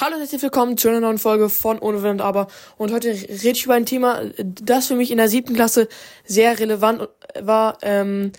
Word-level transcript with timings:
Hallo 0.00 0.14
und 0.14 0.20
herzlich 0.20 0.40
willkommen 0.40 0.78
zu 0.78 0.88
einer 0.88 1.00
neuen 1.00 1.18
Folge 1.18 1.50
von 1.50 1.78
Ohne 1.78 2.02
Wenn 2.02 2.12
und 2.12 2.20
Aber. 2.22 2.46
Und 2.78 2.90
heute 2.90 3.08
rede 3.08 3.50
ich 3.50 3.66
über 3.66 3.74
ein 3.74 3.84
Thema, 3.84 4.22
das 4.38 4.86
für 4.86 4.94
mich 4.94 5.10
in 5.10 5.18
der 5.18 5.28
siebten 5.28 5.54
Klasse 5.54 5.88
sehr 6.24 6.58
relevant 6.58 7.06
war. 7.38 7.76
Ähm, 7.82 8.32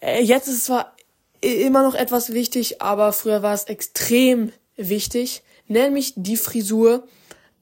äh, 0.00 0.22
jetzt 0.22 0.48
ist 0.48 0.54
es 0.54 0.64
zwar 0.64 0.96
immer 1.42 1.82
noch 1.82 1.94
etwas 1.94 2.32
wichtig, 2.32 2.80
aber 2.80 3.12
früher 3.12 3.42
war 3.42 3.52
es 3.52 3.64
extrem 3.64 4.50
wichtig, 4.76 5.42
nämlich 5.68 6.14
die 6.16 6.38
Frisur. 6.38 7.06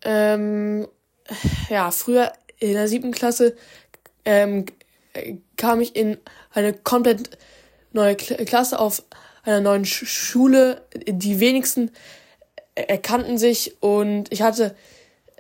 Ähm, 0.05 0.87
ja, 1.71 1.91
früher 1.91 2.33
in 2.61 2.75
der 2.75 2.87
siebten 2.87 3.11
Klasse 3.11 3.57
ähm, 4.25 4.67
kam 5.57 5.81
ich 5.81 5.97
in 5.97 6.19
eine 6.53 6.73
komplett 6.73 7.39
neue 7.91 8.15
Klasse 8.15 8.79
auf 8.79 9.03
einer 9.43 9.61
neuen 9.61 9.85
Schule. 9.85 10.87
Die 11.09 11.41
wenigsten 11.41 11.91
erkannten 12.75 13.39
sich 13.39 13.77
und 13.81 14.33
ich 14.33 14.43
hatte 14.43 14.75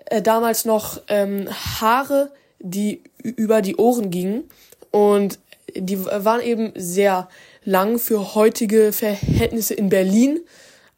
äh, 0.06 0.22
damals 0.22 0.64
noch 0.64 1.02
ähm, 1.09 1.48
Haare, 1.80 2.32
die 2.59 3.02
über 3.22 3.62
die 3.62 3.76
Ohren 3.76 4.10
gingen 4.10 4.45
und 4.90 5.38
die 5.76 6.04
waren 6.04 6.40
eben 6.40 6.73
sehr 6.76 7.28
lang 7.64 7.98
für 7.98 8.34
heutige 8.34 8.92
Verhältnisse 8.92 9.74
in 9.74 9.88
Berlin. 9.88 10.40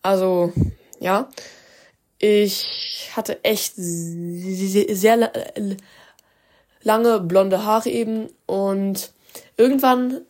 Also 0.02 0.52
ja, 1.01 1.28
ich 2.19 3.11
hatte 3.14 3.42
echt 3.45 3.75
sehr 3.77 5.30
lange 6.83 7.20
blonde 7.20 7.64
Haare 7.64 7.89
eben 7.89 8.28
und 8.47 9.12
irgendwann 9.56 10.20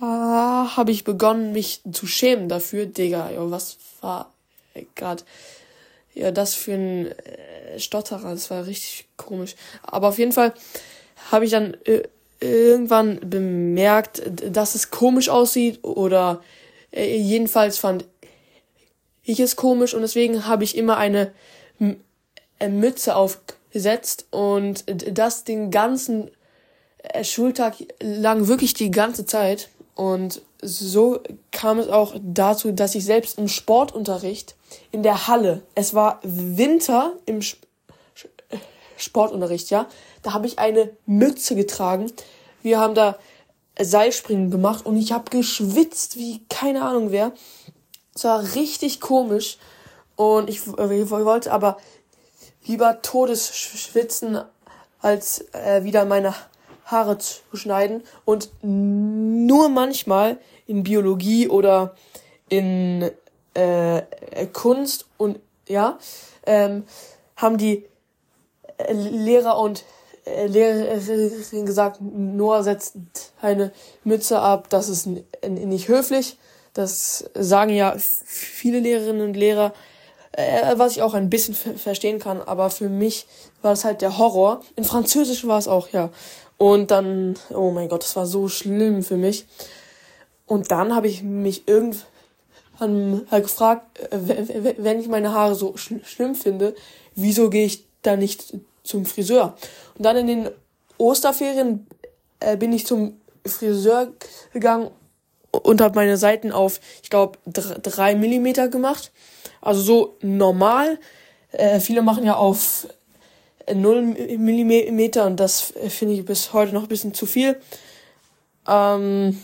habe 0.00 0.90
ich 0.90 1.04
begonnen, 1.04 1.52
mich 1.52 1.82
zu 1.90 2.06
schämen 2.06 2.48
dafür. 2.48 2.86
Digga, 2.86 3.30
was 3.36 3.78
war 4.00 4.32
gerade 4.94 5.24
ja 6.14 6.30
das 6.32 6.54
für 6.54 6.74
ein 6.74 7.06
äh, 7.06 7.78
Stotterer, 7.78 8.30
das 8.30 8.50
war 8.50 8.66
richtig 8.66 9.06
komisch. 9.16 9.54
Aber 9.82 10.08
auf 10.08 10.18
jeden 10.18 10.32
Fall 10.32 10.52
habe 11.30 11.44
ich 11.44 11.50
dann 11.50 11.76
äh, 11.84 12.02
irgendwann 12.40 13.20
bemerkt, 13.28 14.22
dass 14.26 14.74
es 14.74 14.90
komisch 14.90 15.28
aussieht 15.28 15.82
oder 15.84 16.42
äh, 16.92 17.16
jedenfalls 17.16 17.78
fand 17.78 18.04
ich 19.22 19.40
es 19.40 19.56
komisch 19.56 19.94
und 19.94 20.02
deswegen 20.02 20.46
habe 20.46 20.64
ich 20.64 20.76
immer 20.76 20.96
eine 20.96 21.32
Mütze 22.66 23.14
aufgesetzt 23.14 24.26
und 24.30 24.84
das 24.86 25.44
den 25.44 25.70
ganzen 25.70 26.30
Schultag 27.22 27.74
lang 28.00 28.48
wirklich 28.48 28.72
die 28.72 28.90
ganze 28.90 29.26
Zeit 29.26 29.68
und 29.94 30.40
so 30.60 31.20
kam 31.52 31.78
es 31.78 31.88
auch 31.88 32.14
dazu, 32.20 32.72
dass 32.72 32.94
ich 32.94 33.04
selbst 33.04 33.38
im 33.38 33.48
Sportunterricht 33.48 34.56
in 34.90 35.02
der 35.02 35.28
Halle, 35.28 35.62
es 35.74 35.94
war 35.94 36.20
Winter 36.22 37.12
im 37.26 37.40
Sportunterricht, 38.96 39.70
ja, 39.70 39.86
da 40.22 40.32
habe 40.32 40.46
ich 40.46 40.58
eine 40.58 40.90
Mütze 41.06 41.54
getragen. 41.54 42.10
Wir 42.62 42.80
haben 42.80 42.94
da 42.94 43.16
Seilspringen 43.80 44.50
gemacht 44.50 44.84
und 44.84 44.96
ich 44.96 45.12
habe 45.12 45.30
geschwitzt 45.30 46.16
wie 46.16 46.44
keine 46.48 46.82
Ahnung 46.82 47.12
wer. 47.12 47.32
Es 48.14 48.24
war 48.24 48.42
richtig 48.56 49.00
komisch 49.00 49.58
und 50.16 50.50
ich, 50.50 50.66
ich 50.66 51.10
wollte 51.10 51.52
aber 51.52 51.76
lieber 52.66 53.00
Todes 53.02 53.56
schwitzen, 53.56 54.40
als 55.00 55.44
äh, 55.52 55.84
wieder 55.84 56.04
meine 56.04 56.34
Haare 56.88 57.18
zu 57.18 57.42
schneiden 57.52 58.02
und 58.24 58.50
nur 58.62 59.68
manchmal 59.68 60.38
in 60.66 60.82
Biologie 60.82 61.48
oder 61.48 61.94
in 62.48 63.10
äh, 63.54 64.02
Kunst 64.52 65.06
und 65.18 65.38
ja 65.68 65.98
ähm, 66.46 66.84
haben 67.36 67.58
die 67.58 67.84
äh, 68.78 68.92
Lehrer 68.92 69.58
und 69.58 69.84
äh, 70.24 70.46
Lehrerin 70.46 71.66
gesagt, 71.66 72.00
Noah 72.00 72.62
setzt 72.62 72.96
eine 73.42 73.70
Mütze 74.04 74.40
ab, 74.40 74.68
das 74.70 74.88
ist 74.88 75.08
nicht 75.46 75.88
höflich. 75.88 76.38
Das 76.72 77.28
sagen 77.34 77.74
ja 77.74 77.96
viele 77.98 78.80
Lehrerinnen 78.80 79.28
und 79.28 79.34
Lehrer, 79.34 79.74
äh, 80.32 80.74
was 80.76 80.92
ich 80.92 81.02
auch 81.02 81.14
ein 81.14 81.28
bisschen 81.28 81.54
verstehen 81.54 82.18
kann, 82.18 82.40
aber 82.40 82.70
für 82.70 82.88
mich 82.88 83.26
war 83.62 83.72
das 83.72 83.84
halt 83.84 84.00
der 84.00 84.16
Horror. 84.18 84.60
In 84.76 84.84
Französisch 84.84 85.46
war 85.46 85.58
es 85.58 85.68
auch, 85.68 85.88
ja. 85.88 86.10
Und 86.58 86.90
dann, 86.90 87.36
oh 87.50 87.70
mein 87.70 87.88
Gott, 87.88 88.02
das 88.02 88.16
war 88.16 88.26
so 88.26 88.48
schlimm 88.48 89.02
für 89.02 89.16
mich. 89.16 89.46
Und 90.46 90.70
dann 90.70 90.94
habe 90.94 91.06
ich 91.06 91.22
mich 91.22 91.68
irgendwann 91.68 93.26
halt 93.30 93.44
gefragt, 93.44 94.00
äh, 94.10 94.74
wenn 94.78 95.00
ich 95.00 95.08
meine 95.08 95.32
Haare 95.32 95.54
so 95.54 95.76
sch 95.76 95.94
schlimm 96.04 96.34
finde, 96.34 96.74
wieso 97.14 97.48
gehe 97.48 97.66
ich 97.66 97.86
da 98.02 98.16
nicht 98.16 98.54
zum 98.82 99.06
Friseur? 99.06 99.56
Und 99.96 100.04
dann 100.04 100.16
in 100.16 100.26
den 100.26 100.50
Osterferien 100.96 101.86
äh, 102.40 102.56
bin 102.56 102.72
ich 102.72 102.86
zum 102.86 103.20
Friseur 103.46 104.12
gegangen 104.52 104.90
und 105.50 105.80
habe 105.80 105.94
meine 105.94 106.16
Seiten 106.16 106.50
auf, 106.50 106.80
ich 107.02 107.10
glaube, 107.10 107.38
drei 107.46 108.14
Millimeter 108.14 108.68
gemacht. 108.68 109.12
Also 109.60 109.80
so 109.80 110.16
normal. 110.22 110.98
Äh, 111.52 111.80
viele 111.80 112.02
machen 112.02 112.24
ja 112.24 112.36
auf 112.36 112.86
0 113.74 114.02
Millimeter 114.38 115.26
und 115.26 115.38
das 115.38 115.72
finde 115.88 116.14
ich 116.14 116.24
bis 116.24 116.52
heute 116.52 116.72
noch 116.72 116.82
ein 116.82 116.88
bisschen 116.88 117.14
zu 117.14 117.26
viel. 117.26 117.60
Ähm, 118.66 119.38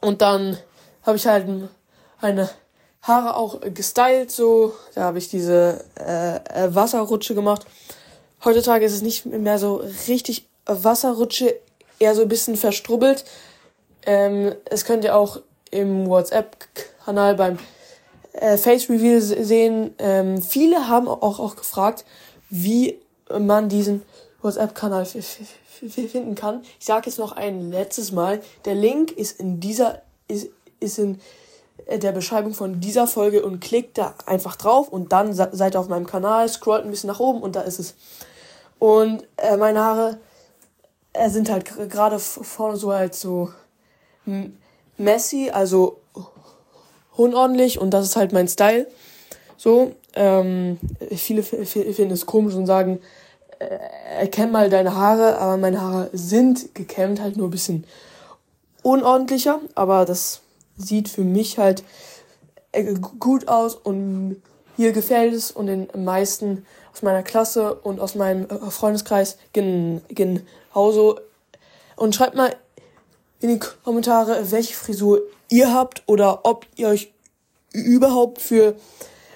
und 0.00 0.22
dann 0.22 0.56
habe 1.02 1.16
ich 1.16 1.26
halt 1.26 1.46
meine 2.20 2.48
Haare 3.02 3.36
auch 3.36 3.60
gestylt, 3.74 4.30
so. 4.30 4.74
Da 4.94 5.02
habe 5.02 5.18
ich 5.18 5.28
diese 5.28 5.84
äh, 5.98 6.36
äh, 6.36 6.74
Wasserrutsche 6.74 7.34
gemacht. 7.34 7.66
Heutzutage 8.44 8.84
ist 8.84 8.92
es 8.92 9.02
nicht 9.02 9.26
mehr 9.26 9.58
so 9.58 9.82
richtig 10.08 10.48
Wasserrutsche, 10.66 11.56
eher 11.98 12.14
so 12.14 12.22
ein 12.22 12.28
bisschen 12.28 12.56
verstrubbelt. 12.56 13.24
Ähm, 14.06 14.54
es 14.66 14.84
könnt 14.84 15.04
ihr 15.04 15.16
auch 15.16 15.40
im 15.70 16.08
WhatsApp-Kanal 16.08 17.34
beim 17.34 17.58
äh, 18.32 18.56
Face 18.56 18.88
Reveal 18.88 19.20
sehen. 19.20 19.94
Ähm, 19.98 20.40
viele 20.42 20.88
haben 20.88 21.08
auch, 21.08 21.38
auch 21.38 21.56
gefragt, 21.56 22.04
wie 22.48 22.98
man 23.38 23.68
diesen 23.68 24.02
WhatsApp-Kanal 24.42 25.04
finden 25.06 26.34
kann. 26.34 26.62
Ich 26.78 26.86
sage 26.86 27.06
jetzt 27.06 27.18
noch 27.18 27.32
ein 27.32 27.70
letztes 27.70 28.12
Mal. 28.12 28.40
Der 28.64 28.74
Link 28.74 29.12
ist 29.12 29.38
in 29.38 29.60
dieser 29.60 30.02
ist, 30.28 30.48
ist 30.80 30.98
in 30.98 31.20
der 31.90 32.12
Beschreibung 32.12 32.54
von 32.54 32.80
dieser 32.80 33.06
Folge 33.06 33.44
und 33.44 33.60
klickt 33.60 33.98
da 33.98 34.14
einfach 34.26 34.56
drauf 34.56 34.88
und 34.88 35.12
dann 35.12 35.32
seid 35.32 35.74
ihr 35.74 35.80
auf 35.80 35.88
meinem 35.88 36.06
Kanal, 36.06 36.48
scrollt 36.48 36.84
ein 36.84 36.90
bisschen 36.90 37.08
nach 37.08 37.20
oben 37.20 37.42
und 37.42 37.56
da 37.56 37.62
ist 37.62 37.78
es. 37.78 37.94
Und 38.78 39.24
äh, 39.36 39.56
meine 39.56 39.80
Haare 39.80 40.18
äh, 41.12 41.28
sind 41.30 41.50
halt 41.50 41.64
gerade 41.90 42.18
vorne 42.18 42.76
so 42.76 42.92
halt 42.92 43.14
so 43.14 43.50
messy, 44.96 45.50
also 45.50 45.98
unordentlich 47.16 47.78
und 47.78 47.90
das 47.90 48.06
ist 48.06 48.16
halt 48.16 48.32
mein 48.32 48.48
Style. 48.48 48.86
So, 49.62 49.92
ähm, 50.14 50.78
viele 51.14 51.42
finden 51.42 52.12
es 52.12 52.24
komisch 52.24 52.54
und 52.54 52.64
sagen, 52.64 52.98
äh, 53.58 53.66
erkenn 54.18 54.50
mal 54.50 54.70
deine 54.70 54.96
Haare, 54.96 55.36
aber 55.36 55.58
meine 55.58 55.82
Haare 55.82 56.08
sind 56.14 56.74
gekämmt, 56.74 57.20
halt 57.20 57.36
nur 57.36 57.48
ein 57.48 57.50
bisschen 57.50 57.84
unordentlicher, 58.82 59.60
aber 59.74 60.06
das 60.06 60.40
sieht 60.78 61.10
für 61.10 61.24
mich 61.24 61.58
halt 61.58 61.84
äh, 62.72 62.94
gut 63.18 63.48
aus 63.48 63.74
und 63.74 64.40
mir 64.78 64.92
gefällt 64.92 65.34
es 65.34 65.50
und 65.50 65.66
den 65.66 65.88
meisten 65.94 66.64
aus 66.94 67.02
meiner 67.02 67.22
Klasse 67.22 67.74
und 67.74 68.00
aus 68.00 68.14
meinem 68.14 68.46
äh, 68.48 68.70
Freundeskreis 68.70 69.36
genauso. 69.52 71.20
Und 71.96 72.14
schreibt 72.14 72.34
mal 72.34 72.56
in 73.40 73.50
die 73.50 73.60
Kommentare, 73.84 74.52
welche 74.52 74.72
Frisur 74.72 75.20
ihr 75.50 75.74
habt 75.74 76.02
oder 76.06 76.46
ob 76.46 76.64
ihr 76.76 76.88
euch 76.88 77.12
überhaupt 77.74 78.40
für 78.40 78.74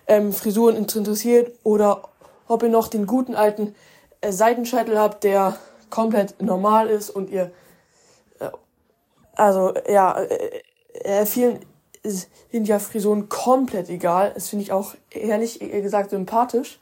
ähm, 0.07 0.33
Frisuren 0.33 0.77
interessiert 0.77 1.53
oder 1.63 2.03
ob 2.49 2.63
ihr 2.63 2.69
noch 2.69 2.89
den 2.89 3.07
guten 3.07 3.35
alten 3.35 3.75
äh, 4.21 4.33
Seitenscheitel 4.33 4.99
habt, 4.99 5.25
der 5.25 5.57
komplett 5.91 6.41
normal 6.43 6.89
ist 6.89 7.11
und 7.11 7.31
ihr 7.31 7.53
äh, 8.41 8.51
also 9.35 9.75
ja 9.89 10.19
äh, 10.19 10.63
äh, 11.05 11.27
vielen 11.27 11.61
sind 12.05 12.69
ja 12.69 12.79
Frisuren 12.79 13.31
komplett 13.31 13.89
egal. 13.89 14.33
Das 14.35 14.51
finde 14.51 14.63
ich 14.63 14.73
auch 14.73 14.95
ehrlich 15.11 15.59
gesagt 15.59 16.11
sympathisch. 16.11 16.79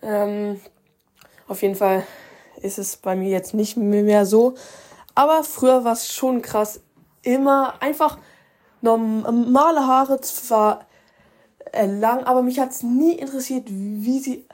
Ähm, 0.00 0.60
auf 1.48 1.62
jeden 1.62 1.74
Fall 1.74 2.04
ist 2.62 2.78
es 2.78 2.96
bei 2.96 3.16
mir 3.16 3.30
jetzt 3.30 3.52
nicht 3.52 3.76
mehr 3.76 4.26
so. 4.26 4.54
Aber 5.16 5.42
früher 5.42 5.84
war 5.84 5.92
es 5.92 6.12
schon 6.12 6.40
krass. 6.40 6.80
Immer 7.22 7.74
einfach 7.80 8.18
normale 8.80 9.86
Haare, 9.86 10.20
zwar 10.20 10.86
lang, 12.00 12.24
aber 12.24 12.42
mich 12.42 12.58
hat 12.58 12.70
es 12.70 12.82
nie 12.82 13.14
interessiert, 13.14 13.64
wie 13.68 14.18
sie 14.18 14.44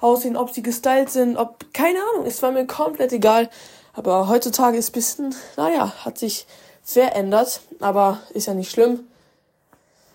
aussehen, 0.00 0.36
ob 0.36 0.50
sie 0.50 0.62
gestylt 0.62 1.10
sind, 1.10 1.36
ob, 1.36 1.72
keine 1.72 1.98
Ahnung, 2.12 2.26
es 2.26 2.42
war 2.42 2.52
mir 2.52 2.66
komplett 2.66 3.12
egal. 3.12 3.50
Aber 3.92 4.28
heutzutage 4.28 4.78
ist 4.78 4.92
bisschen, 4.92 5.34
naja, 5.56 5.92
hat 6.04 6.18
sich 6.18 6.46
verändert, 6.82 7.60
aber 7.80 8.20
ist 8.32 8.46
ja 8.46 8.54
nicht 8.54 8.70
schlimm. 8.70 9.00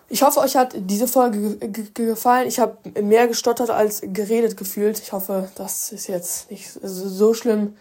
Ich 0.07 0.21
hoffe, 0.21 0.39
euch 0.39 0.55
hat 0.55 0.73
diese 0.75 1.07
Folge 1.07 1.57
gefallen. 1.93 2.47
Ich 2.47 2.59
habe 2.59 2.77
mehr 3.01 3.27
gestottert 3.27 3.71
als 3.71 4.01
geredet 4.01 4.55
gefühlt. 4.55 4.99
Ich 4.99 5.11
hoffe, 5.11 5.49
das 5.55 5.91
ist 5.91 6.07
jetzt 6.07 6.51
nicht 6.51 6.69
so 6.81 7.33
schlimm. 7.33 7.75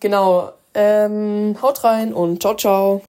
Genau. 0.00 0.52
Ähm, 0.74 1.56
haut 1.60 1.84
rein 1.84 2.14
und 2.14 2.40
ciao, 2.40 2.56
ciao. 2.56 3.02